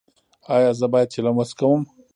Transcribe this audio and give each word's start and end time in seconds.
ایا 0.55 0.71
زه 0.79 0.85
باید 0.93 1.11
چلم 1.13 1.35
وڅکوم؟ 1.37 1.81